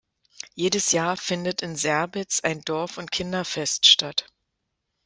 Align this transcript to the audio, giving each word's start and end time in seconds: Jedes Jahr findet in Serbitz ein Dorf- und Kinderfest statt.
Jedes 0.55 0.93
Jahr 0.93 1.15
findet 1.15 1.61
in 1.61 1.75
Serbitz 1.75 2.39
ein 2.39 2.61
Dorf- 2.63 2.97
und 2.97 3.11
Kinderfest 3.11 3.85
statt. 3.85 4.25